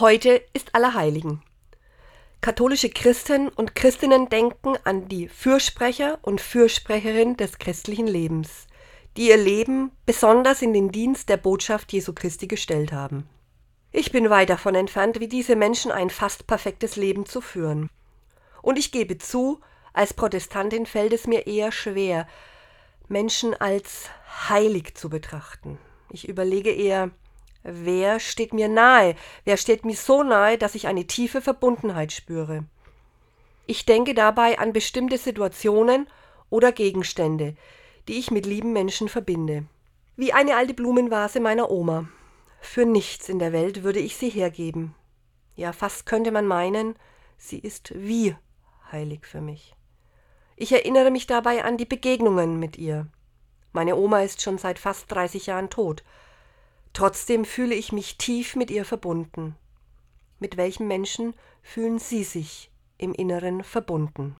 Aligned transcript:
Heute 0.00 0.42
ist 0.54 0.74
Allerheiligen. 0.74 1.42
Katholische 2.40 2.88
Christen 2.88 3.50
und 3.50 3.74
Christinnen 3.74 4.30
denken 4.30 4.78
an 4.84 5.08
die 5.08 5.28
Fürsprecher 5.28 6.18
und 6.22 6.40
Fürsprecherin 6.40 7.36
des 7.36 7.58
christlichen 7.58 8.06
Lebens, 8.06 8.66
die 9.18 9.28
ihr 9.28 9.36
Leben 9.36 9.92
besonders 10.06 10.62
in 10.62 10.72
den 10.72 10.90
Dienst 10.90 11.28
der 11.28 11.36
Botschaft 11.36 11.92
Jesu 11.92 12.14
Christi 12.14 12.46
gestellt 12.46 12.92
haben. 12.92 13.28
Ich 13.92 14.10
bin 14.10 14.30
weit 14.30 14.48
davon 14.48 14.74
entfernt, 14.74 15.20
wie 15.20 15.28
diese 15.28 15.54
Menschen 15.54 15.92
ein 15.92 16.08
fast 16.08 16.46
perfektes 16.46 16.96
Leben 16.96 17.26
zu 17.26 17.42
führen. 17.42 17.90
Und 18.62 18.78
ich 18.78 18.92
gebe 18.92 19.18
zu, 19.18 19.60
als 19.92 20.14
Protestantin 20.14 20.86
fällt 20.86 21.12
es 21.12 21.26
mir 21.26 21.46
eher 21.46 21.72
schwer, 21.72 22.26
Menschen 23.08 23.52
als 23.52 24.08
heilig 24.48 24.94
zu 24.94 25.10
betrachten. 25.10 25.76
Ich 26.08 26.26
überlege 26.26 26.70
eher, 26.70 27.10
wer 27.62 28.20
steht 28.20 28.52
mir 28.52 28.68
nahe, 28.68 29.14
wer 29.44 29.56
steht 29.56 29.84
mir 29.84 29.96
so 29.96 30.22
nahe, 30.22 30.58
dass 30.58 30.74
ich 30.74 30.86
eine 30.86 31.06
tiefe 31.06 31.40
Verbundenheit 31.40 32.12
spüre. 32.12 32.64
Ich 33.66 33.86
denke 33.86 34.14
dabei 34.14 34.58
an 34.58 34.72
bestimmte 34.72 35.18
Situationen 35.18 36.08
oder 36.48 36.72
Gegenstände, 36.72 37.54
die 38.08 38.18
ich 38.18 38.30
mit 38.30 38.46
lieben 38.46 38.72
Menschen 38.72 39.08
verbinde. 39.08 39.64
Wie 40.16 40.32
eine 40.32 40.56
alte 40.56 40.74
Blumenvase 40.74 41.40
meiner 41.40 41.70
Oma. 41.70 42.08
Für 42.60 42.84
nichts 42.84 43.28
in 43.28 43.38
der 43.38 43.52
Welt 43.52 43.82
würde 43.82 44.00
ich 44.00 44.16
sie 44.16 44.28
hergeben. 44.28 44.94
Ja, 45.54 45.72
fast 45.72 46.06
könnte 46.06 46.32
man 46.32 46.46
meinen, 46.46 46.94
sie 47.38 47.58
ist 47.58 47.92
wie 47.94 48.34
heilig 48.92 49.26
für 49.26 49.40
mich. 49.40 49.74
Ich 50.56 50.72
erinnere 50.72 51.10
mich 51.10 51.26
dabei 51.26 51.64
an 51.64 51.78
die 51.78 51.86
Begegnungen 51.86 52.58
mit 52.58 52.76
ihr. 52.76 53.06
Meine 53.72 53.96
Oma 53.96 54.22
ist 54.22 54.42
schon 54.42 54.58
seit 54.58 54.78
fast 54.78 55.10
30 55.10 55.46
Jahren 55.46 55.70
tot. 55.70 56.02
Trotzdem 56.92 57.44
fühle 57.44 57.74
ich 57.74 57.92
mich 57.92 58.18
tief 58.18 58.56
mit 58.56 58.70
ihr 58.70 58.84
verbunden. 58.84 59.56
Mit 60.38 60.56
welchem 60.56 60.88
Menschen 60.88 61.34
fühlen 61.62 61.98
Sie 61.98 62.24
sich 62.24 62.70
im 62.98 63.12
Inneren 63.14 63.62
verbunden? 63.62 64.28